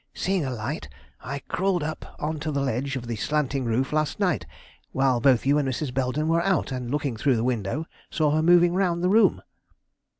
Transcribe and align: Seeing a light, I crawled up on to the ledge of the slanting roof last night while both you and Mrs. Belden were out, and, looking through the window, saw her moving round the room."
Seeing 0.15 0.43
a 0.43 0.49
light, 0.49 0.89
I 1.21 1.43
crawled 1.47 1.83
up 1.83 2.15
on 2.17 2.39
to 2.39 2.51
the 2.51 2.59
ledge 2.63 2.95
of 2.95 3.05
the 3.05 3.15
slanting 3.15 3.65
roof 3.65 3.93
last 3.93 4.19
night 4.19 4.47
while 4.93 5.19
both 5.21 5.45
you 5.45 5.59
and 5.59 5.69
Mrs. 5.69 5.93
Belden 5.93 6.27
were 6.27 6.41
out, 6.41 6.71
and, 6.71 6.89
looking 6.89 7.15
through 7.15 7.35
the 7.35 7.43
window, 7.43 7.85
saw 8.09 8.31
her 8.31 8.41
moving 8.41 8.73
round 8.73 9.03
the 9.03 9.09
room." 9.09 9.43